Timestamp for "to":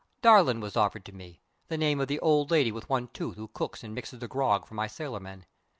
1.05-1.11